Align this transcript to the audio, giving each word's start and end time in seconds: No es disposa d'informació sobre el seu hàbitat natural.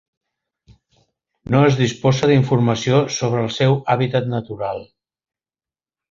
No 1.55 1.59
es 1.65 1.75
disposa 1.81 2.29
d'informació 2.31 3.01
sobre 3.17 3.43
el 3.47 3.51
seu 3.59 3.77
hàbitat 3.95 4.31
natural. 4.31 4.81